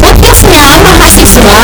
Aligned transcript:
podcastnya 0.00 0.64
mahasiswa 0.82 1.56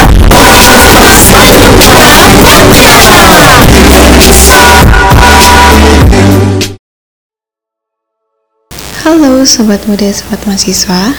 Halo 9.06 9.46
sobat 9.46 9.86
muda, 9.86 10.10
sobat 10.10 10.42
mahasiswa. 10.50 11.14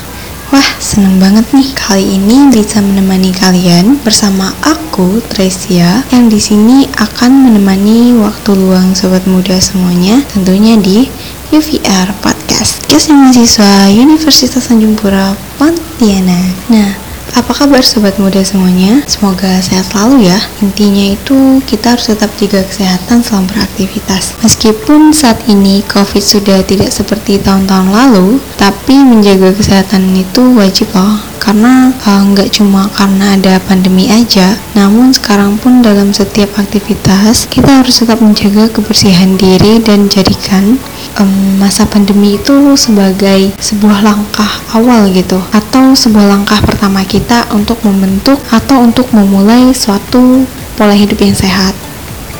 Wah, 0.47 0.69
seneng 0.79 1.19
banget 1.19 1.43
nih 1.51 1.75
kali 1.75 2.15
ini 2.15 2.47
bisa 2.47 2.79
menemani 2.79 3.35
kalian 3.35 3.99
bersama 3.99 4.55
aku 4.63 5.19
Tresia 5.27 6.07
yang 6.11 6.31
di 6.31 6.39
sini 6.39 6.87
akan 6.95 7.51
menemani 7.51 8.15
waktu 8.15 8.55
luang 8.55 8.95
sobat 8.95 9.27
muda 9.27 9.59
semuanya 9.59 10.23
tentunya 10.31 10.79
di 10.79 11.11
UVR 11.47 12.11
Podcast. 12.19 12.83
Kisah 12.91 13.15
mahasiswa 13.15 13.87
Universitas 13.95 14.67
Tanjung 14.67 14.99
Pura 14.99 15.31
Pontianak. 15.55 16.51
Nah, 16.67 16.91
apa 17.39 17.53
kabar 17.55 17.79
sobat 17.79 18.19
muda 18.19 18.43
semuanya? 18.43 18.99
Semoga 19.07 19.63
sehat 19.63 19.87
selalu 19.87 20.27
ya. 20.27 20.39
Intinya 20.59 21.15
itu 21.15 21.63
kita 21.63 21.95
harus 21.95 22.11
tetap 22.11 22.35
jaga 22.35 22.67
kesehatan 22.67 23.23
selama 23.23 23.47
beraktivitas. 23.55 24.35
Meskipun 24.43 25.15
saat 25.15 25.39
ini 25.47 25.85
COVID 25.87 26.19
sudah 26.19 26.59
tidak 26.67 26.91
seperti 26.91 27.39
tahun-tahun 27.39 27.95
lalu, 27.95 28.43
tapi 28.59 28.99
menjaga 28.99 29.55
kesehatan 29.55 30.19
itu 30.19 30.51
wajib 30.51 30.91
loh. 30.91 31.15
Karena 31.39 31.95
eh, 31.95 32.21
nggak 32.27 32.59
cuma 32.59 32.91
karena 32.91 33.39
ada 33.39 33.55
pandemi 33.63 34.11
aja, 34.11 34.59
namun 34.75 35.15
sekarang 35.15 35.55
pun 35.55 35.79
dalam 35.79 36.11
setiap 36.11 36.59
aktivitas 36.59 37.47
kita 37.47 37.79
harus 37.79 38.03
tetap 38.03 38.19
menjaga 38.19 38.67
kebersihan 38.67 39.39
diri 39.39 39.79
dan 39.79 40.11
jadikan 40.11 40.75
em, 41.19 41.57
masa 41.57 41.83
pandemi 41.89 42.37
itu 42.37 42.77
sebagai 42.77 43.53
sebuah 43.57 44.05
langkah 44.05 44.49
awal 44.73 45.09
gitu. 45.13 45.37
Atau 45.53 45.93
sebuah 45.97 46.25
langkah 46.29 46.61
pertama 46.63 47.01
kita 47.03 47.49
untuk 47.53 47.81
membentuk 47.85 48.37
atau 48.49 48.81
untuk 48.85 49.09
memulai 49.13 49.73
suatu 49.73 50.45
pola 50.77 50.93
hidup 50.93 51.17
yang 51.21 51.33
sehat. 51.33 51.73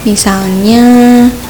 Misalnya 0.05 0.85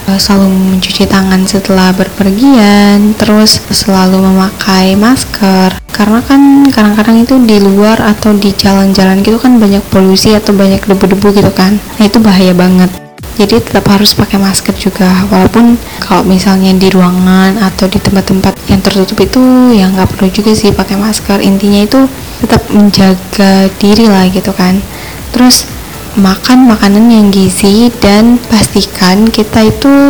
eh, 0.09 0.19
selalu 0.19 0.49
mencuci 0.49 1.05
tangan 1.05 1.45
setelah 1.45 1.93
berpergian 1.93 3.13
terus 3.19 3.61
selalu 3.69 4.23
memakai 4.23 4.97
masker. 4.97 5.77
Karena 5.93 6.21
kan 6.21 6.69
kadang-kadang 6.69 7.25
itu 7.25 7.41
di 7.41 7.57
luar 7.57 7.97
atau 8.01 8.33
di 8.33 8.53
jalan-jalan 8.53 9.25
gitu 9.25 9.41
kan 9.41 9.57
banyak 9.57 9.81
polusi 9.89 10.33
atau 10.33 10.53
banyak 10.53 10.81
debu-debu 10.85 11.27
gitu 11.37 11.51
kan. 11.53 11.77
Nah 11.97 12.05
itu 12.05 12.21
bahaya 12.21 12.53
banget 12.53 13.06
jadi 13.37 13.61
tetap 13.61 13.85
harus 13.93 14.17
pakai 14.17 14.41
masker 14.41 14.73
juga. 14.73 15.05
Walaupun 15.29 15.77
kalau 16.01 16.25
misalnya 16.25 16.73
di 16.73 16.89
ruangan 16.89 17.61
atau 17.61 17.85
di 17.85 18.01
tempat-tempat 18.01 18.57
yang 18.65 18.81
tertutup 18.81 19.21
itu 19.21 19.41
ya 19.77 19.93
nggak 19.93 20.17
perlu 20.17 20.27
juga 20.33 20.57
sih 20.57 20.73
pakai 20.73 20.97
masker. 20.97 21.37
Intinya 21.45 21.85
itu 21.85 22.09
tetap 22.41 22.65
menjaga 22.73 23.69
diri 23.77 24.09
lah 24.09 24.25
gitu 24.33 24.49
kan. 24.57 24.81
Terus 25.29 25.69
makan 26.17 26.65
makanan 26.65 27.13
yang 27.13 27.29
gizi 27.29 27.93
dan 28.01 28.41
pastikan 28.49 29.29
kita 29.29 29.69
itu 29.69 30.09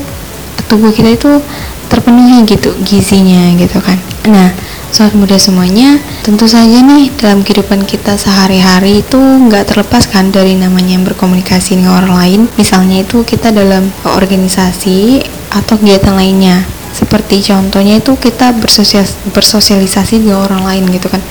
tubuh 0.72 0.95
kita 0.95 1.20
itu 1.20 1.44
terpenuhi 1.88 2.43
gitu 2.47 2.75
gizinya 2.83 3.55
gitu 3.55 3.80
kan. 3.81 3.97
Nah 4.27 4.52
sobat 4.91 5.13
muda 5.19 5.35
semuanya 5.35 5.99
tentu 6.23 6.47
saja 6.47 6.80
nih 6.83 7.11
dalam 7.19 7.43
kehidupan 7.43 7.83
kita 7.83 8.16
sehari-hari 8.16 9.03
itu 9.03 9.19
nggak 9.19 9.73
terlepas 9.73 10.08
kan 10.08 10.31
dari 10.31 10.55
namanya 10.55 10.99
berkomunikasi 11.03 11.80
dengan 11.80 12.03
orang 12.03 12.13
lain. 12.15 12.41
Misalnya 12.55 13.03
itu 13.03 13.23
kita 13.23 13.52
dalam 13.52 13.88
organisasi 14.05 15.23
atau 15.52 15.75
kegiatan 15.80 16.15
lainnya. 16.15 16.63
Seperti 16.91 17.45
contohnya 17.45 18.02
itu 18.02 18.17
kita 18.17 18.58
bersosial, 18.58 19.05
bersosialisasi 19.30 20.25
dengan 20.25 20.41
orang 20.49 20.65
lain 20.65 20.83
gitu 20.89 21.13
kan. 21.13 21.21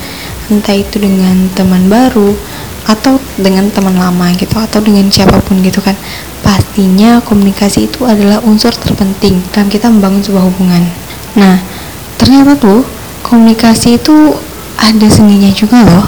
Entah 0.47 0.79
itu 0.79 1.03
dengan 1.03 1.51
teman 1.59 1.91
baru 1.91 2.39
atau 2.87 3.19
dengan 3.35 3.67
teman 3.75 3.99
lama 3.99 4.31
gitu 4.39 4.55
atau 4.63 4.79
dengan 4.79 5.11
siapa 5.11 5.43
pun 5.43 5.59
gitu 5.59 5.83
kan 5.83 5.99
pastinya 6.47 7.19
komunikasi 7.19 7.91
itu 7.91 8.07
adalah 8.07 8.39
unsur 8.47 8.71
terpenting 8.71 9.43
dalam 9.51 9.67
kita 9.67 9.91
membangun 9.91 10.23
sebuah 10.23 10.47
hubungan 10.47 10.87
nah 11.35 11.59
ternyata 12.15 12.55
tuh 12.55 12.87
komunikasi 13.27 13.99
itu 13.99 14.39
ada 14.79 15.11
seninya 15.11 15.51
juga 15.51 15.83
loh 15.83 16.07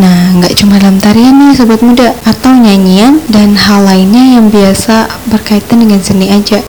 Nah, 0.00 0.32
nggak 0.40 0.56
cuma 0.56 0.80
dalam 0.80 0.96
tarian 0.96 1.36
nih 1.36 1.52
sobat 1.52 1.84
muda, 1.84 2.16
atau 2.24 2.56
nyanyian 2.56 3.20
dan 3.28 3.52
hal 3.52 3.84
lainnya 3.84 4.40
yang 4.40 4.48
biasa 4.48 5.04
berkaitan 5.28 5.84
dengan 5.84 6.00
seni 6.00 6.32
aja. 6.32 6.64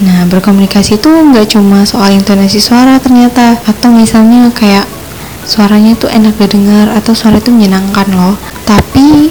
Nah, 0.00 0.24
berkomunikasi 0.24 0.96
itu 0.96 1.12
nggak 1.12 1.52
cuma 1.52 1.84
soal 1.84 2.16
intonasi 2.16 2.56
suara 2.56 2.96
ternyata, 2.96 3.60
atau 3.68 3.92
misalnya 3.92 4.48
kayak 4.56 4.88
suaranya 5.44 6.00
tuh 6.00 6.08
enak 6.08 6.32
didengar 6.40 6.96
atau 6.96 7.12
suara 7.12 7.36
itu 7.36 7.52
menyenangkan 7.52 8.08
loh. 8.16 8.40
Tapi 8.64 9.28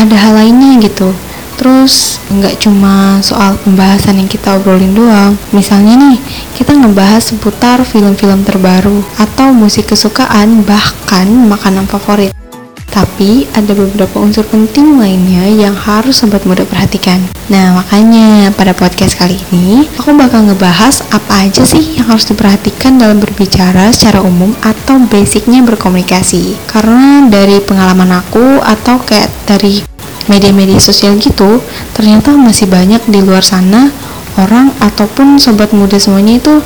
ada 0.00 0.16
hal 0.16 0.40
lainnya 0.40 0.80
gitu. 0.80 1.12
Terus 1.56 2.20
nggak 2.28 2.60
cuma 2.60 3.20
soal 3.24 3.56
pembahasan 3.64 4.20
yang 4.20 4.28
kita 4.28 4.60
obrolin 4.60 4.92
doang. 4.92 5.34
Misalnya 5.52 5.96
nih, 5.96 6.20
kita 6.56 6.76
ngebahas 6.76 7.32
seputar 7.32 7.82
film-film 7.82 8.44
terbaru 8.44 9.00
atau 9.16 9.50
musik 9.56 9.90
kesukaan 9.92 10.62
bahkan 10.62 11.26
makanan 11.26 11.88
favorit. 11.88 12.36
Tapi 12.96 13.44
ada 13.52 13.76
beberapa 13.76 14.24
unsur 14.24 14.40
penting 14.48 14.96
lainnya 14.96 15.44
yang 15.52 15.76
harus 15.76 16.16
sobat 16.16 16.48
muda 16.48 16.64
perhatikan. 16.64 17.20
Nah, 17.52 17.76
makanya 17.76 18.48
pada 18.56 18.72
podcast 18.72 19.20
kali 19.20 19.36
ini 19.52 19.84
aku 20.00 20.16
bakal 20.16 20.48
ngebahas 20.48 21.04
apa 21.12 21.44
aja 21.44 21.68
sih 21.68 22.00
yang 22.00 22.08
harus 22.08 22.24
diperhatikan 22.24 22.96
dalam 22.96 23.20
berbicara 23.20 23.92
secara 23.92 24.24
umum 24.24 24.56
atau 24.64 24.96
basicnya 25.12 25.60
berkomunikasi. 25.60 26.56
Karena 26.64 27.28
dari 27.28 27.60
pengalaman 27.60 28.16
aku 28.16 28.64
atau 28.64 28.96
kayak 29.04 29.28
dari 29.44 29.84
media-media 30.26 30.82
sosial 30.82 31.18
gitu, 31.18 31.62
ternyata 31.94 32.34
masih 32.34 32.66
banyak 32.66 33.02
di 33.06 33.22
luar 33.22 33.42
sana 33.42 33.90
orang 34.36 34.74
ataupun 34.82 35.40
sobat 35.40 35.72
muda 35.72 35.96
semuanya 35.96 36.36
itu 36.36 36.60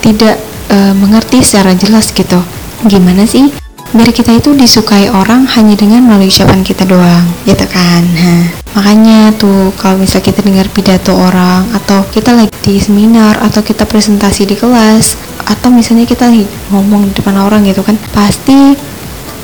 tidak 0.00 0.40
e, 0.72 0.96
mengerti 0.96 1.44
secara 1.44 1.76
jelas 1.76 2.10
gitu. 2.14 2.40
Gimana 2.88 3.28
sih 3.28 3.52
biar 3.92 4.08
kita 4.08 4.32
itu 4.32 4.56
disukai 4.56 5.12
orang 5.12 5.44
hanya 5.52 5.76
dengan 5.76 6.00
melalui 6.08 6.32
ucapan 6.32 6.64
kita 6.64 6.88
doang, 6.88 7.28
gitu 7.44 7.68
kan? 7.68 8.00
Nah, 8.00 8.48
makanya 8.72 9.36
tuh 9.36 9.68
kalau 9.76 10.00
misal 10.00 10.24
kita 10.24 10.40
dengar 10.40 10.64
pidato 10.72 11.12
orang 11.12 11.68
atau 11.76 12.00
kita 12.08 12.32
lagi 12.32 12.56
di 12.64 12.80
seminar 12.80 13.36
atau 13.44 13.60
kita 13.60 13.84
presentasi 13.84 14.48
di 14.48 14.56
kelas 14.56 15.20
atau 15.44 15.68
misalnya 15.68 16.08
kita 16.08 16.32
ngomong 16.72 17.12
di 17.12 17.20
depan 17.20 17.36
orang 17.36 17.68
gitu 17.68 17.84
kan, 17.84 18.00
pasti 18.16 18.72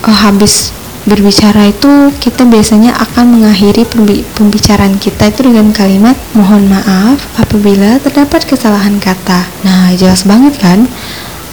eh, 0.09 0.19
habis 0.25 0.73
berbicara 1.09 1.73
itu 1.73 2.13
kita 2.21 2.45
biasanya 2.45 2.93
akan 3.01 3.41
mengakhiri 3.41 3.89
pembi- 3.89 4.23
pembicaraan 4.37 5.01
kita 5.01 5.33
itu 5.33 5.49
dengan 5.49 5.73
kalimat 5.73 6.15
mohon 6.37 6.69
maaf 6.69 7.17
apabila 7.41 7.97
terdapat 7.99 8.45
kesalahan 8.45 9.01
kata. 9.01 9.49
Nah, 9.65 9.91
jelas 9.97 10.29
banget 10.29 10.61
kan 10.61 10.85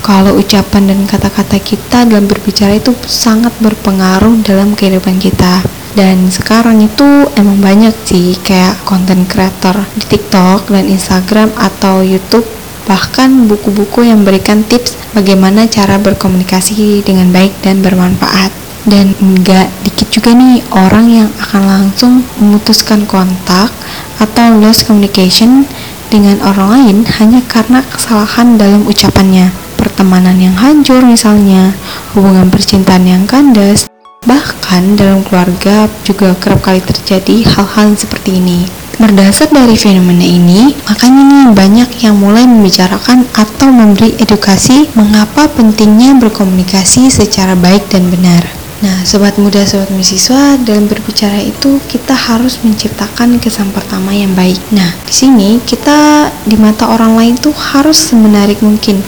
kalau 0.04 0.38
ucapan 0.38 0.92
dan 0.92 1.00
kata-kata 1.10 1.58
kita 1.58 2.06
dalam 2.06 2.30
berbicara 2.30 2.78
itu 2.78 2.94
sangat 3.10 3.56
berpengaruh 3.64 4.44
dalam 4.46 4.78
kehidupan 4.78 5.18
kita. 5.18 5.66
Dan 5.96 6.28
sekarang 6.28 6.84
itu 6.84 7.08
emang 7.40 7.58
banyak 7.64 7.96
sih 8.04 8.36
kayak 8.44 8.84
konten 8.84 9.24
creator 9.24 9.80
di 9.96 10.04
TikTok 10.04 10.68
dan 10.68 10.86
Instagram 10.92 11.56
atau 11.56 12.04
YouTube 12.04 12.44
bahkan 12.86 13.50
buku-buku 13.50 14.06
yang 14.06 14.22
memberikan 14.22 14.62
tips 14.62 14.94
bagaimana 15.18 15.66
cara 15.66 15.98
berkomunikasi 15.98 17.02
dengan 17.02 17.34
baik 17.34 17.58
dan 17.66 17.82
bermanfaat 17.82 18.65
dan 18.86 19.18
nggak 19.18 19.68
dikit 19.86 20.08
juga 20.10 20.32
nih 20.38 20.62
orang 20.74 21.06
yang 21.10 21.30
akan 21.42 21.64
langsung 21.66 22.14
memutuskan 22.38 23.06
kontak 23.10 23.74
atau 24.22 24.58
lost 24.62 24.86
communication 24.86 25.66
dengan 26.10 26.38
orang 26.46 26.70
lain 26.80 26.98
hanya 27.18 27.42
karena 27.50 27.82
kesalahan 27.90 28.56
dalam 28.56 28.86
ucapannya 28.86 29.50
pertemanan 29.76 30.38
yang 30.38 30.56
hancur 30.56 31.02
misalnya 31.02 31.74
hubungan 32.14 32.48
percintaan 32.54 33.06
yang 33.06 33.24
kandas 33.26 33.90
bahkan 34.26 34.98
dalam 34.98 35.22
keluarga 35.22 35.86
juga 36.06 36.34
kerap 36.38 36.62
kali 36.62 36.82
terjadi 36.82 37.46
hal-hal 37.46 37.94
seperti 37.94 38.42
ini 38.42 38.66
Berdasar 38.96 39.52
dari 39.52 39.76
fenomena 39.76 40.24
ini, 40.24 40.72
makanya 40.88 41.22
nih 41.28 41.46
banyak 41.52 41.90
yang 42.00 42.16
mulai 42.16 42.48
membicarakan 42.48 43.28
atau 43.36 43.68
memberi 43.68 44.16
edukasi 44.16 44.88
mengapa 44.96 45.52
pentingnya 45.52 46.16
berkomunikasi 46.16 47.12
secara 47.12 47.60
baik 47.60 47.92
dan 47.92 48.08
benar. 48.08 48.65
Nah, 48.86 49.02
sobat 49.02 49.34
muda, 49.42 49.66
sobat 49.66 49.90
mahasiswa, 49.90 50.62
dalam 50.62 50.86
berbicara 50.86 51.42
itu 51.42 51.82
kita 51.90 52.14
harus 52.14 52.62
menciptakan 52.62 53.42
kesan 53.42 53.74
pertama 53.74 54.14
yang 54.14 54.30
baik. 54.38 54.62
Nah, 54.70 54.94
di 55.02 55.10
sini 55.10 55.58
kita 55.58 56.30
di 56.46 56.54
mata 56.54 56.94
orang 56.94 57.18
lain 57.18 57.34
tuh 57.34 57.50
harus 57.74 57.98
semenarik 57.98 58.62
mungkin. 58.62 59.02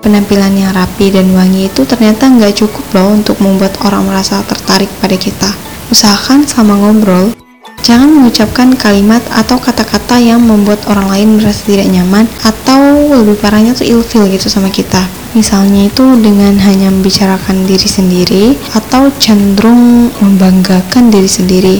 Penampilan 0.00 0.56
yang 0.56 0.72
rapi 0.72 1.12
dan 1.12 1.28
wangi 1.36 1.68
itu 1.68 1.84
ternyata 1.84 2.32
nggak 2.32 2.64
cukup 2.64 2.84
loh 2.96 3.12
untuk 3.12 3.36
membuat 3.44 3.76
orang 3.84 4.08
merasa 4.08 4.40
tertarik 4.48 4.88
pada 5.04 5.20
kita. 5.20 5.52
Usahakan 5.92 6.48
sama 6.48 6.80
ngobrol, 6.80 7.36
Jangan 7.80 8.12
mengucapkan 8.12 8.76
kalimat 8.76 9.24
atau 9.32 9.56
kata-kata 9.56 10.20
yang 10.20 10.44
membuat 10.44 10.84
orang 10.84 11.08
lain 11.08 11.28
merasa 11.40 11.64
tidak 11.64 11.88
nyaman 11.88 12.28
atau 12.44 13.08
lebih 13.08 13.40
parahnya 13.40 13.72
tuh 13.72 13.88
ilfil 13.88 14.28
gitu 14.28 14.52
sama 14.52 14.68
kita. 14.68 15.19
Misalnya 15.30 15.86
itu 15.86 16.02
dengan 16.18 16.58
hanya 16.58 16.90
membicarakan 16.90 17.62
diri 17.62 17.86
sendiri 17.86 18.44
atau 18.74 19.14
cenderung 19.22 20.10
membanggakan 20.18 21.06
diri 21.06 21.30
sendiri. 21.30 21.76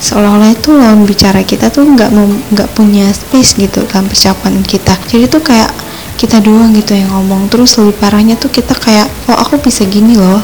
Seolah-olah 0.00 0.56
itu 0.56 0.72
lawan 0.72 1.04
bicara 1.04 1.44
kita 1.44 1.68
tuh 1.68 1.84
nggak 1.84 2.08
nggak 2.56 2.68
punya 2.72 3.12
space 3.12 3.60
gitu 3.60 3.84
dalam 3.84 4.08
percakapan 4.08 4.64
kita. 4.64 4.96
Jadi 5.12 5.28
tuh 5.28 5.44
kayak 5.44 5.68
kita 6.16 6.40
doang 6.40 6.72
gitu 6.72 6.96
yang 6.96 7.12
ngomong. 7.12 7.52
Terus 7.52 7.76
lebih 7.76 8.00
parahnya 8.00 8.40
tuh 8.40 8.48
kita 8.48 8.72
kayak 8.72 9.12
oh 9.28 9.36
aku 9.36 9.60
bisa 9.60 9.84
gini 9.84 10.16
loh. 10.16 10.40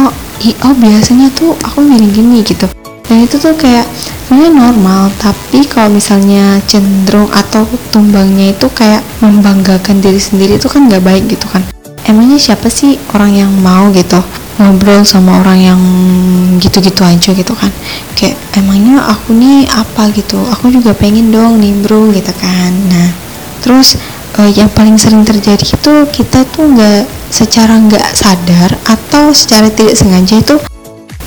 Oh 0.00 0.08
oh 0.64 0.74
biasanya 0.80 1.28
tuh 1.36 1.52
aku 1.60 1.84
gini-gini 1.84 2.40
gitu. 2.40 2.64
Dan 3.04 3.28
itu 3.28 3.36
tuh 3.36 3.52
kayak 3.60 3.84
sebenarnya 4.24 4.56
normal. 4.56 5.12
Tapi 5.20 5.68
kalau 5.68 5.92
misalnya 5.92 6.64
cenderung 6.64 7.28
atau 7.28 7.68
tumbangnya 7.92 8.56
itu 8.56 8.72
kayak 8.72 9.04
membanggakan 9.20 10.00
diri 10.00 10.16
sendiri 10.16 10.56
itu 10.56 10.64
kan 10.64 10.88
nggak 10.88 11.04
baik 11.04 11.28
gitu 11.28 11.44
kan 11.44 11.60
emangnya 12.10 12.36
siapa 12.36 12.66
sih 12.66 12.98
orang 13.14 13.32
yang 13.32 13.52
mau 13.62 13.88
gitu 13.94 14.18
ngobrol 14.60 15.06
sama 15.08 15.40
orang 15.40 15.58
yang 15.72 15.80
gitu-gitu 16.60 17.00
aja 17.00 17.32
gitu 17.32 17.56
kan? 17.56 17.72
Kayak 18.12 18.36
emangnya 18.58 19.00
aku 19.08 19.32
nih 19.32 19.64
apa 19.70 20.12
gitu? 20.12 20.36
Aku 20.52 20.68
juga 20.68 20.92
pengen 20.92 21.32
dong 21.32 21.62
nimbrung 21.62 22.12
gitu 22.12 22.34
kan. 22.36 22.74
Nah 22.90 23.08
terus 23.64 23.96
uh, 24.36 24.50
yang 24.50 24.68
paling 24.72 25.00
sering 25.00 25.24
terjadi 25.24 25.64
itu 25.64 25.92
kita 26.12 26.44
tuh 26.50 26.68
nggak 26.68 27.08
secara 27.30 27.78
nggak 27.78 28.06
sadar 28.12 28.70
atau 28.84 29.30
secara 29.30 29.70
tidak 29.70 29.94
sengaja 29.94 30.42
itu 30.42 30.56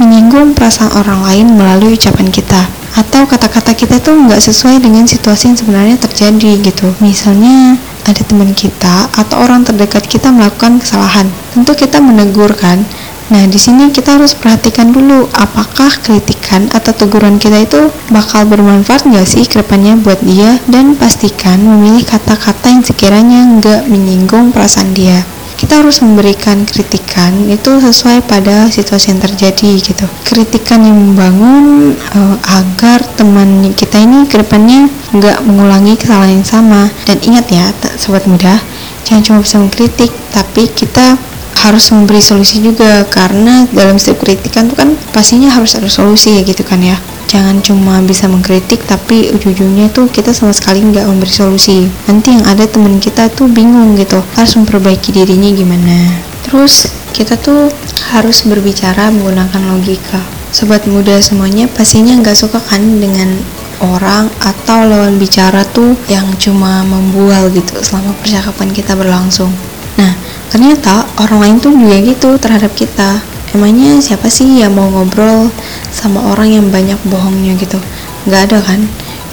menyinggung 0.02 0.58
perasaan 0.58 0.92
orang 1.00 1.22
lain 1.24 1.48
melalui 1.56 1.96
ucapan 1.96 2.28
kita 2.28 2.68
atau 2.94 3.26
kata-kata 3.26 3.74
kita 3.74 3.98
tuh 3.98 4.14
nggak 4.14 4.42
sesuai 4.42 4.78
dengan 4.82 5.06
situasi 5.10 5.50
yang 5.50 5.58
sebenarnya 5.58 5.98
terjadi 5.98 6.62
gitu. 6.62 6.94
Misalnya 7.02 7.78
ada 8.04 8.22
teman 8.24 8.52
kita 8.52 9.10
atau 9.12 9.44
orang 9.44 9.64
terdekat 9.64 10.08
kita 10.08 10.32
melakukan 10.32 10.80
kesalahan. 10.80 11.28
Tentu 11.56 11.76
kita 11.76 12.04
menegur 12.04 12.52
kan? 12.56 12.84
Nah, 13.32 13.48
di 13.48 13.56
sini 13.56 13.90
kita 13.90 14.20
harus 14.20 14.36
perhatikan 14.36 14.92
dulu 14.92 15.32
apakah 15.32 15.90
kritikan 16.04 16.68
atau 16.70 16.92
teguran 16.92 17.40
kita 17.40 17.64
itu 17.64 17.90
bakal 18.12 18.44
bermanfaat 18.46 19.08
nggak 19.08 19.26
sih 19.26 19.48
ke 19.48 19.64
depannya 19.64 19.96
buat 19.98 20.20
dia? 20.22 20.60
Dan 20.68 21.00
pastikan 21.00 21.64
memilih 21.64 22.04
kata-kata 22.04 22.68
yang 22.70 22.84
sekiranya 22.84 23.48
nggak 23.58 23.88
menyinggung 23.88 24.52
perasaan 24.52 24.92
dia 24.92 25.24
kita 25.64 25.80
harus 25.80 26.04
memberikan 26.04 26.68
kritikan 26.68 27.32
itu 27.48 27.80
sesuai 27.80 28.28
pada 28.28 28.68
situasi 28.68 29.16
yang 29.16 29.24
terjadi 29.24 29.80
gitu. 29.80 30.04
Kritikan 30.28 30.84
yang 30.84 31.00
membangun 31.00 31.96
uh, 31.96 32.36
agar 32.44 33.00
teman 33.16 33.72
kita 33.72 33.96
ini 34.04 34.28
ke 34.28 34.44
depannya 34.44 34.92
nggak 35.16 35.40
mengulangi 35.48 35.96
kesalahan 35.96 36.44
yang 36.44 36.44
sama. 36.44 36.92
Dan 37.08 37.24
ingat 37.24 37.48
ya 37.48 37.72
sobat 37.96 38.28
muda 38.28 38.60
jangan 39.08 39.24
cuma 39.24 39.38
bisa 39.40 39.56
mengkritik 39.60 40.12
tapi 40.36 40.68
kita 40.68 41.16
harus 41.64 41.86
memberi 41.96 42.20
solusi 42.20 42.60
juga 42.60 43.08
karena 43.08 43.64
dalam 43.72 43.96
setiap 43.96 44.28
kritikan 44.28 44.68
tuh 44.68 44.76
kan 44.76 44.90
pastinya 45.16 45.48
harus 45.48 45.80
ada 45.80 45.88
solusi 45.88 46.36
ya 46.36 46.42
gitu 46.44 46.66
kan 46.68 46.82
ya 46.84 47.00
jangan 47.34 47.58
cuma 47.66 47.98
bisa 48.06 48.30
mengkritik 48.30 48.86
tapi 48.86 49.34
ujung-ujungnya 49.34 49.90
tuh 49.90 50.06
kita 50.06 50.30
sama 50.30 50.54
sekali 50.54 50.86
nggak 50.86 51.10
memberi 51.10 51.34
solusi. 51.34 51.90
Nanti 52.06 52.38
yang 52.38 52.46
ada 52.46 52.70
temen 52.70 53.02
kita 53.02 53.34
tuh 53.34 53.50
bingung 53.50 53.98
gitu 53.98 54.22
harus 54.38 54.54
memperbaiki 54.54 55.10
dirinya 55.10 55.50
gimana. 55.50 56.22
Terus 56.46 56.94
kita 57.10 57.34
tuh 57.42 57.74
harus 58.14 58.46
berbicara 58.46 59.10
menggunakan 59.10 59.66
logika. 59.74 60.22
Sobat 60.54 60.86
muda 60.86 61.18
semuanya 61.18 61.66
pastinya 61.66 62.14
nggak 62.22 62.38
suka 62.38 62.62
kan 62.62 63.02
dengan 63.02 63.34
orang 63.82 64.30
atau 64.38 64.86
lawan 64.86 65.18
bicara 65.18 65.66
tuh 65.74 65.98
yang 66.06 66.30
cuma 66.38 66.86
membual 66.86 67.50
gitu 67.50 67.82
selama 67.82 68.14
percakapan 68.22 68.70
kita 68.70 68.94
berlangsung. 68.94 69.50
Nah 69.98 70.14
ternyata 70.54 71.10
orang 71.18 71.42
lain 71.42 71.58
tuh 71.58 71.74
juga 71.74 71.98
gitu 71.98 72.30
terhadap 72.38 72.70
kita 72.78 73.33
emangnya 73.54 74.02
siapa 74.02 74.28
sih 74.28 74.62
yang 74.62 74.74
mau 74.74 74.90
ngobrol 74.90 75.50
sama 75.94 76.20
orang 76.34 76.50
yang 76.58 76.66
banyak 76.74 76.98
bohongnya 77.08 77.54
gitu? 77.56 77.78
Nggak 78.26 78.42
ada 78.50 78.58
kan? 78.62 78.80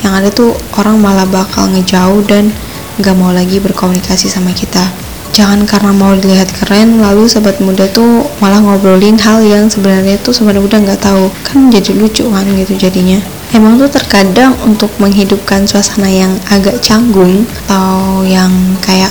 Yang 0.00 0.12
ada 0.12 0.28
tuh 0.32 0.50
orang 0.76 0.96
malah 1.00 1.26
bakal 1.28 1.69
ngejauh 1.72 2.25
dan 2.28 2.52
nggak 3.00 3.17
mau 3.17 3.32
lagi 3.32 3.56
berkomunikasi 3.58 4.28
sama 4.28 4.52
kita. 4.52 4.84
Jangan 5.31 5.64
karena 5.64 5.94
mau 5.94 6.12
dilihat 6.12 6.50
keren 6.52 7.00
lalu 7.00 7.25
sobat 7.31 7.56
muda 7.64 7.87
tuh 7.88 8.28
malah 8.43 8.58
ngobrolin 8.61 9.17
hal 9.17 9.40
yang 9.40 9.70
sebenarnya 9.70 10.19
tuh 10.20 10.37
sobat 10.37 10.58
muda 10.61 10.76
nggak 10.76 11.00
tahu. 11.00 11.32
Kan 11.46 11.72
jadi 11.72 11.96
lucu 11.96 12.28
kan 12.28 12.44
gitu 12.44 12.76
jadinya. 12.76 13.19
Emang 13.50 13.81
tuh 13.81 13.90
terkadang 13.90 14.55
untuk 14.62 14.90
menghidupkan 15.02 15.67
suasana 15.67 16.06
yang 16.06 16.37
agak 16.50 16.78
canggung 16.84 17.49
atau 17.67 18.22
yang 18.22 18.50
kayak 18.78 19.11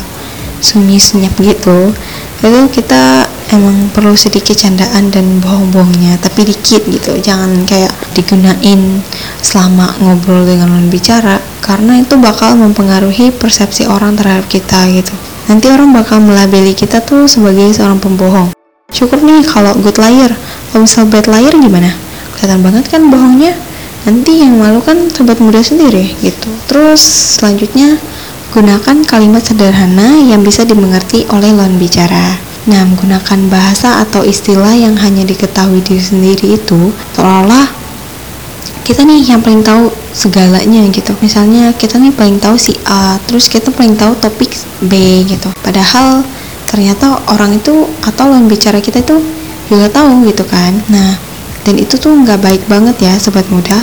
sunyi 0.59 0.99
senyap 0.99 1.33
gitu 1.39 1.91
itu 2.39 2.61
kita 2.71 3.27
emang 3.49 3.89
perlu 3.93 4.13
sedikit 4.13 4.57
candaan 4.57 5.13
dan 5.13 5.41
bohong-bohongnya 5.41 6.17
tapi 6.21 6.47
dikit 6.49 6.85
gitu. 6.85 7.17
Jangan 7.19 7.65
kayak 7.65 7.91
digunain 8.17 9.01
selama 9.41 9.93
ngobrol 10.01 10.45
dengan 10.45 10.73
lawan 10.73 10.87
bicara 10.87 11.41
karena 11.59 12.01
itu 12.01 12.17
bakal 12.17 12.57
mempengaruhi 12.57 13.33
persepsi 13.33 13.85
orang 13.85 14.17
terhadap 14.17 14.45
kita 14.49 14.89
gitu. 14.89 15.13
Nanti 15.49 15.67
orang 15.69 15.91
bakal 15.91 16.21
melabeli 16.21 16.77
kita 16.77 17.01
tuh 17.01 17.25
sebagai 17.25 17.73
seorang 17.73 17.97
pembohong. 17.97 18.53
Syukur 18.89 19.21
nih 19.21 19.45
kalau 19.45 19.73
good 19.81 19.97
liar. 19.97 20.33
Kalau 20.69 20.85
misal 20.85 21.09
bad 21.09 21.25
liar 21.25 21.53
gimana? 21.53 21.93
Kelihatan 22.37 22.61
banget 22.61 22.85
kan 22.89 23.01
bohongnya? 23.09 23.53
Nanti 24.07 24.41
yang 24.41 24.55
malu 24.55 24.79
kan 24.79 25.09
sobat 25.11 25.41
muda 25.43 25.59
sendiri 25.59 26.15
gitu. 26.21 26.49
Terus 26.69 27.01
selanjutnya 27.37 27.99
Gunakan 28.49 29.05
kalimat 29.05 29.45
sederhana 29.45 30.17
yang 30.25 30.41
bisa 30.41 30.65
dimengerti 30.65 31.21
oleh 31.29 31.53
lawan 31.53 31.77
bicara. 31.77 32.48
Nah, 32.69 32.85
menggunakan 32.85 33.49
bahasa 33.49 33.97
atau 33.97 34.21
istilah 34.21 34.77
yang 34.77 34.93
hanya 35.01 35.25
diketahui 35.25 35.81
diri 35.81 35.97
sendiri 35.97 36.53
itu 36.53 36.93
seolah-olah 37.17 37.65
kita 38.85 39.05
nih 39.05 39.21
yang 39.25 39.41
paling 39.41 39.65
tahu 39.65 39.89
segalanya 40.13 40.85
gitu. 40.93 41.17
Misalnya 41.21 41.73
kita 41.73 41.97
nih 41.97 42.13
paling 42.13 42.37
tahu 42.37 42.61
si 42.61 42.77
A, 42.85 43.17
terus 43.25 43.49
kita 43.49 43.73
paling 43.73 43.97
tahu 43.97 44.13
topik 44.21 44.53
B 44.85 45.25
gitu. 45.25 45.49
Padahal 45.65 46.21
ternyata 46.69 47.21
orang 47.29 47.57
itu 47.57 47.89
atau 48.05 48.29
lawan 48.29 48.45
bicara 48.45 48.77
kita 48.77 49.01
itu 49.01 49.17
juga 49.69 49.89
tahu 49.89 50.25
gitu 50.29 50.45
kan. 50.45 50.73
Nah, 50.93 51.17
dan 51.65 51.77
itu 51.77 51.97
tuh 51.97 52.13
nggak 52.13 52.41
baik 52.41 52.63
banget 52.69 52.97
ya 53.01 53.13
sobat 53.17 53.45
muda 53.49 53.77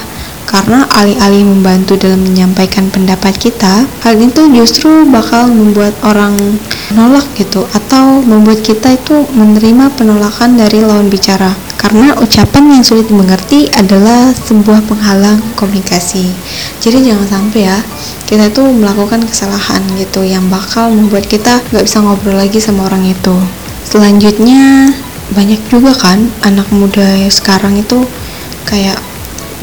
karena 0.47 0.87
alih-alih 0.95 1.43
membantu 1.43 1.99
dalam 1.99 2.23
menyampaikan 2.23 2.87
pendapat 2.89 3.35
kita, 3.35 3.83
hal 4.07 4.15
itu 4.15 4.47
justru 4.55 5.03
bakal 5.11 5.51
membuat 5.51 5.93
orang 6.07 6.33
menolak 6.95 7.27
gitu 7.35 7.67
atau 7.75 8.23
membuat 8.23 8.63
kita 8.63 8.95
itu 8.95 9.27
menerima 9.35 9.91
penolakan 9.99 10.55
dari 10.55 10.81
lawan 10.87 11.11
bicara. 11.11 11.51
Karena 11.77 12.15
ucapan 12.19 12.79
yang 12.79 12.83
sulit 12.87 13.07
dimengerti 13.11 13.71
adalah 13.75 14.31
sebuah 14.35 14.87
penghalang 14.87 15.39
komunikasi. 15.59 16.31
Jadi 16.83 17.11
jangan 17.11 17.27
sampai 17.27 17.67
ya 17.67 17.79
kita 18.27 18.51
itu 18.51 18.63
melakukan 18.71 19.23
kesalahan 19.27 19.83
gitu 19.99 20.27
yang 20.27 20.47
bakal 20.51 20.91
membuat 20.91 21.27
kita 21.27 21.63
nggak 21.71 21.85
bisa 21.87 22.03
ngobrol 22.03 22.39
lagi 22.39 22.59
sama 22.59 22.87
orang 22.91 23.07
itu. 23.07 23.35
Selanjutnya 23.87 24.91
banyak 25.31 25.59
juga 25.71 25.95
kan 25.95 26.27
anak 26.43 26.71
muda 26.71 27.19
sekarang 27.31 27.79
itu 27.79 28.03
kayak 28.67 28.99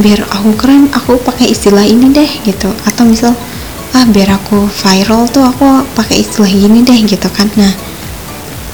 biar 0.01 0.25
aku 0.29 0.57
keren 0.57 0.89
aku 0.93 1.21
pakai 1.21 1.53
istilah 1.53 1.85
ini 1.85 2.09
deh 2.09 2.29
gitu. 2.45 2.69
Atau 2.87 3.05
misal 3.05 3.37
ah 3.93 4.05
biar 4.09 4.33
aku 4.41 4.65
viral 4.65 5.29
tuh 5.29 5.45
aku 5.45 5.85
pakai 5.93 6.25
istilah 6.25 6.49
ini 6.49 6.81
deh 6.81 6.99
gitu 7.05 7.29
kan. 7.29 7.49
Nah 7.57 7.73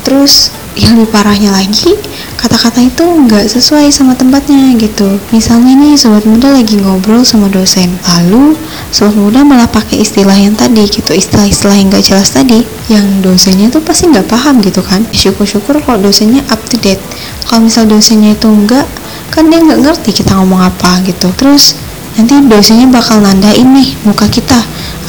terus 0.08 0.50
yang 0.80 0.96
lebih 0.96 1.12
parahnya 1.12 1.52
lagi 1.52 1.92
kata-kata 2.40 2.80
itu 2.80 3.04
nggak 3.04 3.52
sesuai 3.52 3.92
sama 3.92 4.16
tempatnya 4.16 4.72
gitu. 4.80 5.20
Misalnya 5.36 5.76
nih 5.76 6.00
sobat 6.00 6.24
muda 6.24 6.56
lagi 6.56 6.80
ngobrol 6.80 7.28
sama 7.28 7.52
dosen. 7.52 8.00
Lalu 8.08 8.56
sobat 8.96 9.20
muda 9.20 9.44
malah 9.44 9.68
pakai 9.68 10.00
istilah 10.00 10.40
yang 10.40 10.56
tadi 10.56 10.88
gitu. 10.88 11.12
Istilah-istilah 11.12 11.76
yang 11.76 11.92
nggak 11.92 12.06
jelas 12.06 12.32
tadi 12.32 12.64
yang 12.88 13.04
dosennya 13.20 13.68
tuh 13.68 13.84
pasti 13.84 14.08
nggak 14.08 14.32
paham 14.32 14.64
gitu 14.64 14.80
kan. 14.80 15.04
Syukur-syukur 15.12 15.84
kalau 15.84 16.00
dosennya 16.00 16.48
up 16.48 16.64
to 16.72 16.80
date. 16.80 17.04
Kalau 17.44 17.68
misal 17.68 17.84
dosennya 17.84 18.40
itu 18.40 18.48
enggak 18.48 18.88
kan 19.30 19.48
dia 19.48 19.62
nggak 19.62 19.80
ngerti 19.82 20.12
kita 20.12 20.38
ngomong 20.38 20.62
apa 20.62 21.02
gitu. 21.06 21.30
Terus 21.38 21.78
nanti 22.18 22.36
dosennya 22.50 22.90
bakal 22.90 23.24
nandain 23.24 23.70
nih 23.70 23.96
muka 24.04 24.28
kita 24.28 24.60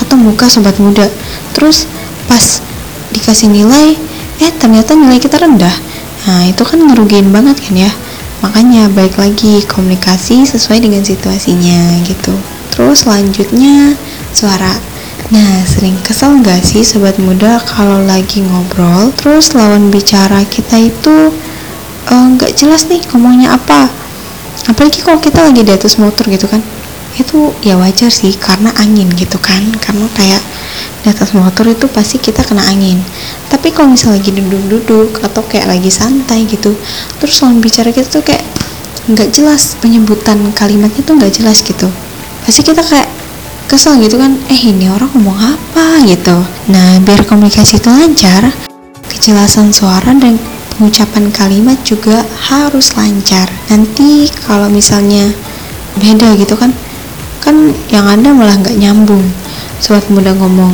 atau 0.00 0.16
muka 0.16 0.46
sobat 0.46 0.76
muda. 0.78 1.08
Terus 1.56 1.90
pas 2.30 2.60
dikasih 3.10 3.50
nilai 3.50 3.98
eh 4.40 4.52
ternyata 4.56 4.94
nilai 4.94 5.18
kita 5.18 5.40
rendah. 5.40 5.74
Nah 6.28 6.46
itu 6.46 6.62
kan 6.62 6.78
ngerugiin 6.78 7.32
banget 7.32 7.58
kan 7.58 7.74
ya. 7.74 7.92
Makanya 8.40 8.88
baik 8.88 9.20
lagi 9.20 9.60
komunikasi 9.68 10.48
sesuai 10.48 10.80
dengan 10.80 11.04
situasinya 11.04 12.00
gitu. 12.08 12.32
Terus 12.72 13.04
selanjutnya 13.04 13.98
suara. 14.32 14.72
Nah, 15.30 15.62
sering 15.62 15.94
kesel 16.02 16.42
gak 16.42 16.58
sih 16.66 16.82
sobat 16.82 17.14
muda 17.22 17.62
kalau 17.62 18.02
lagi 18.02 18.42
ngobrol, 18.42 19.14
terus 19.14 19.54
lawan 19.54 19.86
bicara 19.86 20.42
kita 20.42 20.74
itu 20.90 21.30
eh, 22.10 22.26
nggak 22.34 22.50
uh, 22.50 22.56
jelas 22.58 22.90
nih 22.90 22.98
ngomongnya 23.14 23.54
apa, 23.54 23.86
apalagi 24.70 25.02
kalau 25.02 25.18
kita 25.18 25.42
lagi 25.42 25.66
di 25.66 25.72
atas 25.74 25.98
motor 25.98 26.30
gitu 26.30 26.46
kan 26.46 26.62
itu 27.18 27.50
ya 27.66 27.74
wajar 27.74 28.12
sih 28.12 28.30
karena 28.38 28.70
angin 28.78 29.10
gitu 29.18 29.40
kan. 29.42 29.60
Karena 29.82 30.06
kayak 30.14 30.42
di 31.02 31.10
atas 31.10 31.34
motor 31.34 31.66
itu 31.66 31.90
pasti 31.90 32.22
kita 32.22 32.46
kena 32.46 32.62
angin. 32.70 33.02
Tapi 33.50 33.74
kalau 33.74 33.90
misalnya 33.90 34.22
lagi 34.22 34.30
duduk-duduk 34.30 35.20
atau 35.26 35.42
kayak 35.42 35.66
lagi 35.66 35.90
santai 35.90 36.46
gitu 36.46 36.76
terus 37.18 37.42
lawan 37.42 37.58
bicara 37.58 37.90
kita 37.90 38.06
tuh 38.06 38.22
kayak 38.22 38.44
nggak 39.10 39.32
jelas 39.34 39.74
penyebutan 39.82 40.38
kalimatnya 40.54 41.02
tuh 41.02 41.18
nggak 41.18 41.34
jelas 41.34 41.66
gitu. 41.66 41.90
Pasti 42.46 42.62
kita 42.62 42.84
kayak 42.84 43.10
kesel 43.66 43.98
gitu 44.02 44.18
kan 44.18 44.34
eh 44.50 44.60
ini 44.70 44.90
orang 44.90 45.10
ngomong 45.14 45.38
apa? 45.38 46.02
gitu. 46.06 46.36
Nah 46.72 46.96
biar 47.04 47.26
komunikasi 47.28 47.76
itu 47.82 47.90
lancar 47.90 48.48
kejelasan 49.10 49.74
suara 49.74 50.16
dan 50.16 50.38
pengucapan 50.80 51.28
kalimat 51.28 51.76
juga 51.84 52.25
harus 52.49 52.96
lancar. 52.96 53.52
Nanti 53.68 54.32
kalau 54.49 54.72
misalnya 54.72 55.28
beda 56.00 56.32
gitu 56.40 56.56
kan 56.56 56.72
kan 57.44 57.76
yang 57.92 58.08
ada 58.08 58.32
malah 58.32 58.56
nggak 58.56 58.80
nyambung. 58.80 59.20
Sobat 59.76 60.08
muda 60.08 60.32
ngomong 60.32 60.72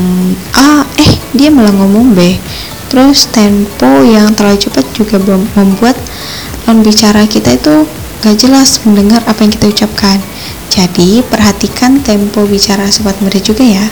A 0.55 0.87
eh 0.95 1.19
dia 1.35 1.51
malah 1.51 1.75
ngomong 1.75 2.15
B. 2.15 2.39
Terus 2.87 3.27
tempo 3.35 4.07
yang 4.07 4.31
terlalu 4.39 4.63
cepat 4.63 4.87
juga 4.95 5.19
membuat 5.59 5.99
lawan 6.71 6.87
bicara 6.87 7.27
kita 7.27 7.59
itu 7.59 7.83
gak 8.23 8.39
jelas 8.39 8.79
mendengar 8.87 9.27
apa 9.27 9.43
yang 9.43 9.51
kita 9.51 9.75
ucapkan. 9.75 10.23
Jadi 10.71 11.19
perhatikan 11.27 11.99
tempo 12.07 12.47
bicara 12.47 12.87
sobat 12.95 13.19
muda 13.19 13.43
juga 13.43 13.67
ya. 13.67 13.91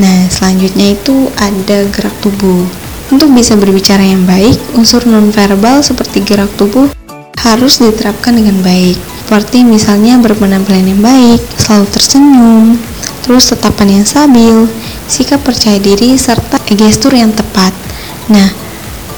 Nah 0.00 0.24
selanjutnya 0.32 0.96
itu 0.96 1.28
ada 1.36 1.84
gerak 1.92 2.16
tubuh 2.24 2.64
untuk 3.14 3.30
bisa 3.30 3.54
berbicara 3.54 4.02
yang 4.02 4.26
baik 4.26 4.58
unsur 4.74 5.06
nonverbal 5.06 5.86
seperti 5.86 6.26
gerak 6.26 6.50
tubuh 6.58 6.90
harus 7.38 7.78
diterapkan 7.78 8.34
dengan 8.34 8.58
baik. 8.58 8.98
Seperti 9.24 9.62
misalnya 9.62 10.18
berpenampilan 10.18 10.82
yang 10.82 10.98
baik, 10.98 11.38
selalu 11.54 11.86
tersenyum, 11.94 12.74
terus 13.22 13.54
tetapan 13.54 14.02
yang 14.02 14.04
stabil, 14.04 14.66
sikap 15.06 15.40
percaya 15.46 15.78
diri, 15.78 16.18
serta 16.18 16.58
gestur 16.74 17.14
yang 17.14 17.30
tepat. 17.30 17.70
Nah, 18.34 18.50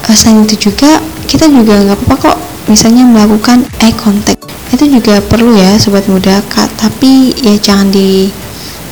eh, 0.05 0.15
selain 0.15 0.45
itu 0.45 0.69
juga 0.69 1.01
kita 1.25 1.49
juga 1.49 1.81
nggak 1.81 1.97
apa-apa 1.97 2.15
kok 2.21 2.37
misalnya 2.69 3.01
melakukan 3.03 3.65
eye 3.81 3.97
contact. 3.97 4.45
Itu 4.69 4.85
juga 4.85 5.19
perlu 5.25 5.57
ya 5.57 5.73
sobat 5.81 6.05
muda. 6.05 6.37
Kak 6.45 6.69
tapi 6.77 7.33
ya 7.41 7.57
jangan 7.57 7.89
di 7.89 8.29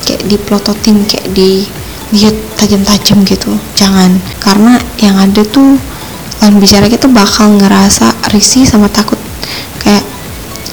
kayak 0.02 0.26
diplototin 0.26 1.06
kayak 1.06 1.30
di 1.30 1.64
lihat 2.14 2.34
tajam-tajam 2.58 3.26
gitu. 3.26 3.50
Jangan. 3.74 4.18
Karena 4.38 4.78
yang 5.02 5.18
ada 5.18 5.42
tuh 5.42 5.78
lawan 6.42 6.62
bicara 6.62 6.86
kita 6.86 7.10
bakal 7.10 7.58
ngerasa 7.58 8.30
risih 8.30 8.62
sama 8.68 8.86
takut. 8.86 9.18
Kayak 9.82 10.04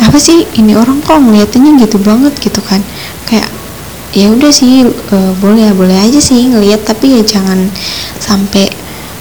apa 0.03 0.17
sih 0.19 0.45
ini 0.59 0.75
orang 0.75 0.99
kok 1.01 1.17
ngeliatinnya 1.17 1.79
gitu 1.81 1.97
banget 1.97 2.35
gitu 2.37 2.59
kan. 2.61 2.83
Kayak 3.25 3.49
ya 4.13 4.29
udah 4.29 4.53
sih 4.53 4.85
e, 4.85 5.17
boleh 5.41 5.73
boleh 5.73 5.97
aja 5.97 6.21
sih 6.21 6.45
ngeliat 6.45 6.85
tapi 6.85 7.17
ya 7.17 7.21
jangan 7.25 7.65
sampai 8.21 8.69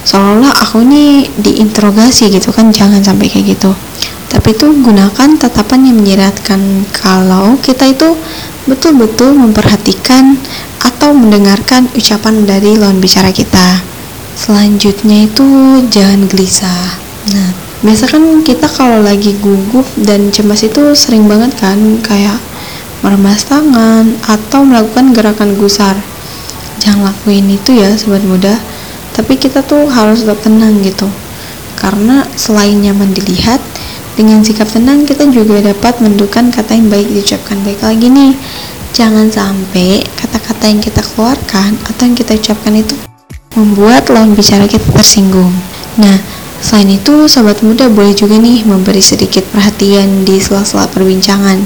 seolah-olah 0.04 0.52
aku 0.52 0.84
ini 0.84 1.24
diinterogasi 1.40 2.28
gitu 2.28 2.52
kan 2.52 2.68
jangan 2.74 3.00
sampai 3.00 3.32
kayak 3.32 3.56
gitu. 3.56 3.72
Tapi 4.28 4.56
itu 4.56 4.68
gunakan 4.80 5.28
tatapan 5.36 5.92
yang 5.92 5.96
menyeratkan. 6.00 6.88
Kalau 6.92 7.56
kita 7.60 7.84
itu 7.88 8.16
betul-betul 8.64 9.36
memperhatikan 9.36 10.40
atau 10.82 11.14
mendengarkan 11.14 11.86
ucapan 11.94 12.42
dari 12.42 12.74
lawan 12.74 12.98
bicara 12.98 13.30
kita. 13.30 13.82
Selanjutnya 14.34 15.30
itu 15.30 15.46
jangan 15.86 16.26
gelisah. 16.26 16.98
Nah 17.30 17.50
biasa 17.82 18.06
kan 18.10 18.46
kita 18.46 18.66
kalau 18.70 19.02
lagi 19.02 19.34
gugup 19.42 19.86
dan 19.98 20.30
cemas 20.30 20.62
itu 20.62 20.94
sering 20.94 21.26
banget 21.26 21.54
kan 21.58 21.78
kayak 22.02 22.38
meremas 23.02 23.42
tangan 23.46 24.14
atau 24.26 24.62
melakukan 24.66 25.14
gerakan 25.14 25.54
gusar. 25.58 25.94
Jangan 26.82 27.14
lakuin 27.14 27.46
itu 27.50 27.78
ya 27.78 27.94
sobat 27.94 28.22
muda. 28.26 28.58
Tapi 29.12 29.36
kita 29.38 29.62
tuh 29.62 29.86
harus 29.90 30.24
tetap 30.26 30.40
tenang 30.42 30.82
gitu. 30.82 31.06
Karena 31.78 32.26
selain 32.38 32.78
nyaman 32.78 33.10
dilihat 33.10 33.58
dengan 34.14 34.44
sikap 34.44 34.70
tenang 34.70 35.02
kita 35.02 35.26
juga 35.28 35.60
dapat 35.60 35.98
menentukan 36.00 36.54
kata 36.54 36.78
yang 36.78 36.88
baik 36.88 37.10
diucapkan. 37.10 37.58
Baik 37.66 37.82
lagi 37.82 38.06
nih 38.08 38.32
jangan 38.92 39.32
sampai 39.32 40.04
kata-kata 40.14 40.68
yang 40.68 40.80
kita 40.84 41.00
keluarkan 41.02 41.74
atau 41.88 42.02
yang 42.06 42.16
kita 42.16 42.36
ucapkan 42.36 42.76
itu 42.76 42.94
membuat 43.56 44.08
lawan 44.12 44.36
bicara 44.36 44.68
kita 44.68 44.84
tersinggung 44.92 45.52
nah 45.96 46.20
Selain 46.62 46.94
itu, 46.94 47.26
sobat 47.26 47.58
muda 47.66 47.90
boleh 47.90 48.14
juga 48.14 48.38
nih 48.38 48.62
memberi 48.62 49.02
sedikit 49.02 49.42
perhatian 49.50 50.22
di 50.22 50.38
sela-sela 50.38 50.86
perbincangan. 50.86 51.58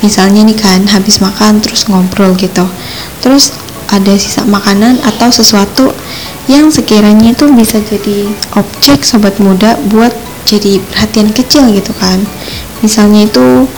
Misalnya 0.00 0.40
nih 0.48 0.56
kan, 0.56 0.88
habis 0.88 1.20
makan 1.20 1.60
terus 1.60 1.84
ngobrol 1.84 2.32
gitu. 2.40 2.64
Terus 3.20 3.52
ada 3.92 4.16
sisa 4.16 4.48
makanan 4.48 5.04
atau 5.04 5.28
sesuatu 5.28 5.92
yang 6.48 6.72
sekiranya 6.72 7.36
itu 7.36 7.44
bisa 7.52 7.76
jadi 7.84 8.24
objek 8.56 9.04
sobat 9.04 9.36
muda 9.36 9.76
buat 9.92 10.16
jadi 10.48 10.80
perhatian 10.80 11.28
kecil 11.28 11.68
gitu 11.68 11.92
kan. 12.00 12.24
Misalnya 12.80 13.28
itu 13.28 13.68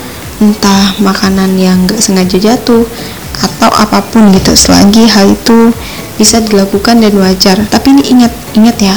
entah 0.42 0.96
makanan 0.98 1.54
yang 1.58 1.86
gak 1.86 2.02
sengaja 2.02 2.38
jatuh 2.38 2.86
atau 3.34 3.70
apa 3.70 4.02
pun 4.10 4.30
gitu. 4.34 4.54
Selagi 4.54 5.06
hal 5.10 5.34
itu 5.34 5.74
bisa 6.18 6.42
dilakukan 6.42 7.02
dan 7.02 7.14
wajar. 7.18 7.58
Tapi 7.68 7.98
ini 7.98 8.02
ingat 8.18 8.32
ingat 8.54 8.76
ya 8.78 8.96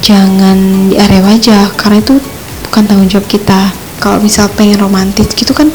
jangan 0.00 0.88
di 0.88 0.96
area 0.96 1.20
wajah 1.20 1.76
karena 1.76 2.00
itu 2.00 2.16
bukan 2.68 2.82
tanggung 2.88 3.08
jawab 3.08 3.26
kita. 3.28 3.72
Kalau 4.00 4.16
misal 4.20 4.48
pengen 4.56 4.80
romantis 4.80 5.28
gitu 5.36 5.52
kan 5.52 5.68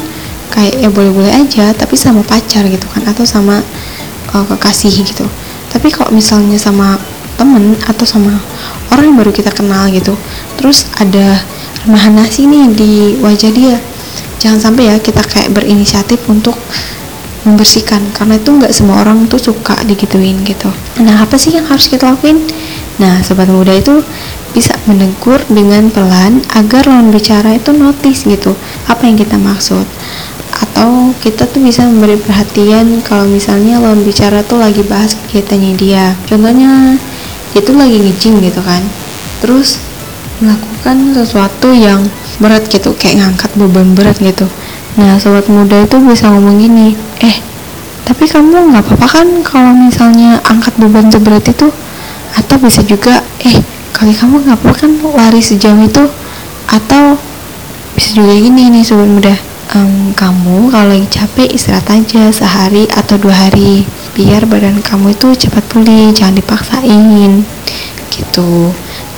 kayak 0.50 0.82
ya 0.82 0.88
boleh-boleh 0.90 1.30
aja 1.30 1.70
tapi 1.74 1.94
sama 1.94 2.26
pacar 2.26 2.66
gitu 2.66 2.86
kan 2.90 3.02
atau 3.06 3.22
sama 3.22 3.62
uh, 4.34 4.44
kekasih 4.50 4.92
gitu. 5.06 5.26
Tapi 5.70 5.94
kalau 5.94 6.10
misalnya 6.10 6.58
sama 6.58 6.98
temen 7.36 7.76
atau 7.84 8.02
sama 8.08 8.32
orang 8.90 9.12
yang 9.12 9.16
baru 9.20 9.30
kita 9.30 9.52
kenal 9.52 9.86
gitu 9.92 10.16
terus 10.56 10.88
ada 10.96 11.44
remahan 11.84 12.16
nasi 12.16 12.48
nih 12.48 12.64
di 12.72 12.92
wajah 13.20 13.52
dia 13.52 13.76
jangan 14.42 14.60
sampai 14.60 14.92
ya 14.92 14.96
kita 15.00 15.22
kayak 15.24 15.52
berinisiatif 15.52 16.20
untuk 16.28 16.56
membersihkan 17.46 18.02
karena 18.10 18.42
itu 18.42 18.50
nggak 18.50 18.74
semua 18.74 19.06
orang 19.06 19.30
tuh 19.30 19.38
suka 19.38 19.78
digituin 19.86 20.42
gitu. 20.42 20.66
Nah 20.98 21.22
apa 21.22 21.38
sih 21.38 21.54
yang 21.54 21.64
harus 21.70 21.86
kita 21.86 22.10
lakuin? 22.10 22.42
Nah, 22.96 23.20
sobat 23.20 23.52
muda 23.52 23.76
itu 23.76 24.00
bisa 24.56 24.72
menegur 24.88 25.36
dengan 25.52 25.92
pelan 25.92 26.40
agar 26.56 26.88
lawan 26.88 27.12
bicara 27.12 27.52
itu 27.60 27.76
notice 27.76 28.24
gitu 28.24 28.56
apa 28.88 29.04
yang 29.04 29.20
kita 29.20 29.36
maksud. 29.36 29.84
Atau 30.56 31.12
kita 31.20 31.44
tuh 31.44 31.60
bisa 31.60 31.84
memberi 31.84 32.16
perhatian 32.16 33.04
kalau 33.04 33.28
misalnya 33.28 33.76
lawan 33.76 34.00
bicara 34.00 34.40
tuh 34.40 34.56
lagi 34.56 34.80
bahas 34.80 35.12
kegiatannya 35.12 35.72
dia. 35.76 36.16
Contohnya 36.24 36.96
itu 37.52 37.70
lagi 37.76 38.00
ngijing 38.00 38.40
gitu 38.40 38.64
kan. 38.64 38.80
Terus 39.44 39.76
melakukan 40.40 41.16
sesuatu 41.16 41.72
yang 41.72 42.04
berat 42.36 42.68
gitu 42.68 42.92
kayak 42.96 43.24
ngangkat 43.24 43.50
beban 43.56 43.96
berat 43.96 44.16
gitu. 44.20 44.44
Nah 45.00 45.16
sobat 45.16 45.48
muda 45.48 45.84
itu 45.84 45.96
bisa 46.04 46.28
ngomong 46.32 46.56
gini 46.60 46.96
eh 47.24 47.36
tapi 48.06 48.24
kamu 48.28 48.70
nggak 48.70 48.84
apa-apa 48.86 49.06
kan 49.20 49.28
kalau 49.42 49.72
misalnya 49.74 50.38
angkat 50.46 50.76
beban 50.78 51.10
seberat 51.10 51.42
itu? 51.48 51.68
Atau 52.36 52.56
bisa 52.60 52.84
juga 52.84 53.24
eh 53.42 53.56
kali 53.96 54.12
kamu 54.12 54.46
nggak 54.46 54.58
apa 54.60 54.70
kan 54.76 54.90
lari 55.16 55.40
sejauh 55.40 55.80
itu? 55.80 56.04
Atau 56.68 57.16
bisa 57.96 58.12
juga 58.12 58.36
gini 58.36 58.68
nih 58.68 58.84
sobat 58.84 59.08
muda 59.08 59.34
um, 59.74 60.12
kamu 60.12 60.68
kalau 60.68 60.92
lagi 60.92 61.08
capek 61.08 61.48
istirahat 61.50 61.88
aja 61.90 62.28
sehari 62.30 62.84
atau 62.92 63.16
dua 63.16 63.48
hari 63.48 63.88
biar 64.12 64.44
badan 64.44 64.84
kamu 64.84 65.16
itu 65.16 65.48
cepat 65.48 65.64
pulih 65.66 66.12
jangan 66.12 66.36
dipaksain. 66.36 67.42
Gitu. 68.12 68.70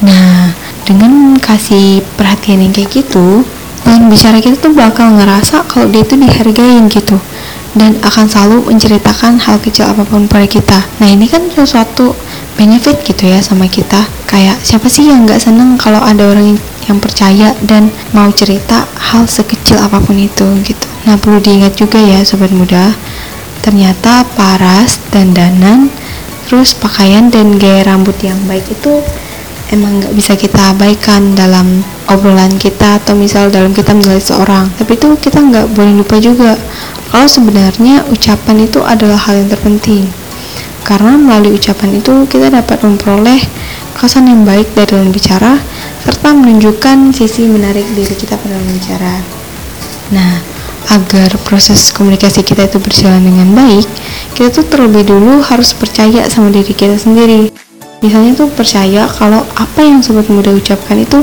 Nah 0.02 0.54
dengan 0.88 1.36
kasih 1.36 2.00
perhatian 2.16 2.64
yang 2.64 2.72
kayak 2.72 2.88
gitu 3.04 3.44
lawan 3.88 4.12
bicara 4.12 4.36
kita 4.40 4.56
tuh 4.60 4.72
bakal 4.76 5.16
ngerasa 5.16 5.64
kalau 5.64 5.88
dia 5.88 6.04
itu 6.04 6.20
dihargain 6.20 6.92
gitu. 6.92 7.16
Dan 7.72 7.96
akan 8.04 8.26
selalu 8.26 8.68
menceritakan 8.68 9.38
hal 9.38 9.56
kecil 9.64 9.88
apa 9.88 10.02
pun 10.04 10.28
pada 10.28 10.44
kita. 10.44 10.82
Nah 10.98 11.08
ini 11.08 11.24
kan 11.24 11.46
sesuatu 11.52 12.12
benefit 12.60 13.00
gitu 13.06 13.28
ya 13.28 13.40
sama 13.40 13.64
kita. 13.64 14.08
Kayak 14.28 14.60
siapa 14.60 14.90
sih 14.90 15.08
yang 15.08 15.24
nggak 15.24 15.40
seneng 15.40 15.80
kalau 15.80 16.00
ada 16.04 16.20
orang 16.32 16.58
yang 16.84 16.98
percaya 16.98 17.56
dan 17.64 17.92
mau 18.12 18.28
cerita 18.32 18.88
hal 19.12 19.24
sekecil 19.24 19.78
apa 19.78 20.00
pun 20.04 20.16
itu 20.20 20.44
gitu. 20.64 20.86
Nah 21.06 21.16
perlu 21.16 21.38
diingat 21.38 21.76
juga 21.78 21.96
ya 21.96 22.24
sobat 22.24 22.50
muda. 22.50 22.92
Ternyata 23.64 24.28
paras 24.36 25.00
dan 25.12 25.32
danan 25.36 25.92
terus 26.48 26.72
pakaian 26.72 27.28
dan 27.28 27.60
gaya 27.60 27.84
rambut 27.84 28.16
yang 28.24 28.40
baik 28.48 28.64
itu 28.72 29.04
emang 29.72 30.00
nggak 30.00 30.14
bisa 30.16 30.32
kita 30.34 30.72
abaikan 30.72 31.36
dalam 31.36 31.84
obrolan 32.08 32.52
kita 32.56 33.00
atau 33.02 33.12
misal 33.12 33.52
dalam 33.52 33.76
kita 33.76 33.92
menilai 33.92 34.20
seorang 34.20 34.68
tapi 34.80 34.96
itu 34.96 35.08
kita 35.20 35.38
nggak 35.44 35.66
boleh 35.76 35.92
lupa 35.98 36.16
juga 36.20 36.56
kalau 37.12 37.28
sebenarnya 37.28 38.04
ucapan 38.08 38.64
itu 38.64 38.80
adalah 38.80 39.16
hal 39.16 39.44
yang 39.44 39.48
terpenting 39.52 40.08
karena 40.88 41.20
melalui 41.20 41.52
ucapan 41.52 42.00
itu 42.00 42.24
kita 42.32 42.48
dapat 42.48 42.80
memperoleh 42.80 43.44
kesan 43.98 44.30
yang 44.30 44.46
baik 44.48 44.72
dari 44.72 44.94
dalam 44.94 45.12
bicara 45.12 45.60
serta 46.00 46.32
menunjukkan 46.32 47.12
sisi 47.12 47.44
menarik 47.44 47.84
diri 47.92 48.14
kita 48.14 48.38
pada 48.40 48.56
dalam 48.56 48.70
bicara. 48.72 49.14
Nah, 50.14 50.40
agar 50.88 51.36
proses 51.44 51.92
komunikasi 51.92 52.40
kita 52.40 52.64
itu 52.70 52.80
berjalan 52.80 53.20
dengan 53.20 53.52
baik, 53.52 53.84
kita 54.32 54.48
tuh 54.48 54.64
terlebih 54.64 55.04
dulu 55.04 55.44
harus 55.44 55.76
percaya 55.76 56.24
sama 56.30 56.48
diri 56.48 56.72
kita 56.72 56.96
sendiri. 56.96 57.67
Misalnya 57.98 58.30
tuh 58.38 58.46
percaya 58.54 59.10
kalau 59.10 59.42
apa 59.58 59.82
yang 59.82 59.98
sobat 59.98 60.30
muda 60.30 60.54
ucapkan 60.54 60.94
itu 61.02 61.18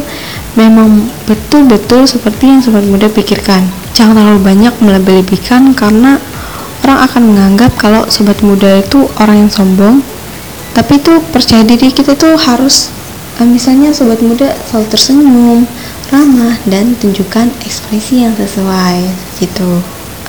memang 0.59 1.07
betul-betul 1.23 2.03
seperti 2.03 2.51
yang 2.51 2.59
sobat 2.59 2.83
muda 2.83 3.07
pikirkan. 3.07 3.63
Jangan 3.95 4.19
terlalu 4.19 4.41
banyak 4.43 4.73
melebih-lebihkan 4.83 5.71
karena 5.71 6.19
orang 6.83 6.99
akan 7.07 7.21
menganggap 7.31 7.71
kalau 7.79 8.03
sobat 8.11 8.43
muda 8.43 8.83
itu 8.83 9.07
orang 9.23 9.47
yang 9.47 9.51
sombong. 9.51 10.03
Tapi 10.75 10.99
tuh 10.99 11.23
percaya 11.31 11.63
diri 11.63 11.95
kita 11.95 12.11
tuh 12.19 12.35
harus 12.35 12.91
eh, 13.39 13.47
misalnya 13.47 13.95
sobat 13.95 14.19
muda 14.19 14.51
selalu 14.67 14.87
tersenyum, 14.91 15.59
ramah 16.11 16.59
dan 16.67 16.91
tunjukkan 16.99 17.55
ekspresi 17.63 18.27
yang 18.27 18.35
sesuai 18.35 18.99
gitu. 19.39 19.79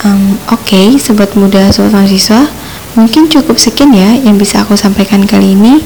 Um, 0.06 0.38
Oke, 0.54 0.70
okay, 0.70 0.86
sobat 1.02 1.34
muda, 1.34 1.74
sobat 1.74 1.90
mahasiswa, 1.90 2.46
mungkin 2.94 3.26
cukup 3.26 3.58
sekian 3.58 3.90
ya 3.90 4.14
yang 4.14 4.38
bisa 4.38 4.62
aku 4.62 4.78
sampaikan 4.78 5.26
kali 5.26 5.58
ini 5.58 5.82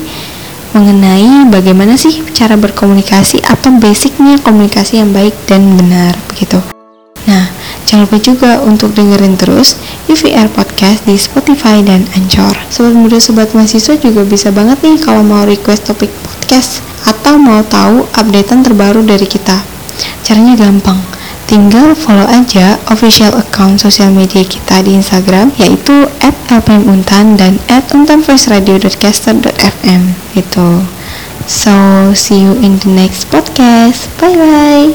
mengenai 0.70 1.50
bagaimana 1.50 1.98
sih 1.98 2.22
cara 2.30 2.54
berkomunikasi 2.54 3.42
atau 3.42 3.74
basicnya 3.78 4.38
komunikasi 4.38 5.02
yang 5.02 5.10
baik 5.10 5.34
dan 5.50 5.74
benar 5.74 6.14
begitu. 6.30 6.62
Nah, 7.28 7.46
jangan 7.84 8.08
lupa 8.08 8.18
juga 8.18 8.52
untuk 8.64 8.96
dengerin 8.96 9.36
terus 9.36 9.76
UVR 10.08 10.48
Podcast 10.48 11.04
di 11.04 11.20
Spotify 11.20 11.84
dan 11.84 12.06
Anchor. 12.16 12.56
Sobat 12.72 12.96
muda, 12.96 13.20
sobat 13.20 13.52
mahasiswa 13.52 13.98
juga 14.00 14.24
bisa 14.24 14.48
banget 14.50 14.80
nih 14.80 14.96
kalau 15.02 15.20
mau 15.20 15.44
request 15.44 15.90
topik 15.90 16.10
podcast 16.24 16.80
atau 17.04 17.36
mau 17.36 17.60
tahu 17.66 18.08
updatean 18.16 18.64
terbaru 18.64 19.04
dari 19.04 19.28
kita. 19.28 19.62
Caranya 20.24 20.56
gampang, 20.56 20.96
tinggal 21.50 21.98
follow 21.98 22.30
aja 22.30 22.78
official 22.86 23.34
account 23.34 23.82
sosial 23.82 24.14
media 24.14 24.46
kita 24.46 24.86
di 24.86 24.94
Instagram 24.94 25.50
yaitu 25.58 26.06
@lpmuntan 26.22 27.34
dan 27.34 27.58
@untanvoiceradio.caster.fm 27.66 30.02
gitu. 30.38 30.86
So 31.50 31.74
see 32.14 32.46
you 32.46 32.54
in 32.62 32.78
the 32.78 32.94
next 32.94 33.26
podcast. 33.34 34.06
Bye 34.22 34.38
bye. 34.38 34.94